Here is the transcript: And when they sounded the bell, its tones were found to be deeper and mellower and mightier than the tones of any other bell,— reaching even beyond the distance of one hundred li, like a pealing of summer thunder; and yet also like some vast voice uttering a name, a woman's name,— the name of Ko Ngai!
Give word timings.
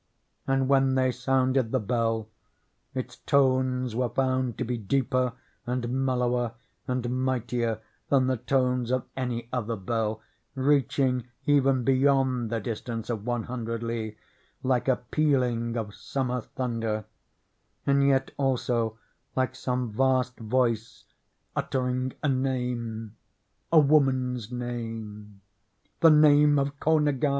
And 0.47 0.67
when 0.67 0.95
they 0.95 1.11
sounded 1.11 1.71
the 1.71 1.79
bell, 1.79 2.27
its 2.95 3.17
tones 3.17 3.95
were 3.95 4.09
found 4.09 4.57
to 4.57 4.63
be 4.63 4.75
deeper 4.75 5.33
and 5.67 5.87
mellower 5.89 6.55
and 6.87 7.07
mightier 7.23 7.81
than 8.09 8.25
the 8.25 8.37
tones 8.37 8.89
of 8.89 9.03
any 9.15 9.47
other 9.53 9.75
bell,— 9.75 10.23
reaching 10.55 11.27
even 11.45 11.83
beyond 11.83 12.49
the 12.49 12.59
distance 12.59 13.11
of 13.11 13.27
one 13.27 13.43
hundred 13.43 13.83
li, 13.83 14.17
like 14.63 14.87
a 14.87 14.95
pealing 14.95 15.77
of 15.77 15.93
summer 15.93 16.41
thunder; 16.41 17.05
and 17.85 18.03
yet 18.03 18.31
also 18.37 18.97
like 19.35 19.53
some 19.53 19.91
vast 19.91 20.39
voice 20.39 21.03
uttering 21.55 22.13
a 22.23 22.27
name, 22.27 23.17
a 23.71 23.77
woman's 23.77 24.51
name,— 24.51 25.41
the 25.99 26.09
name 26.09 26.57
of 26.57 26.79
Ko 26.79 26.97
Ngai! 26.97 27.29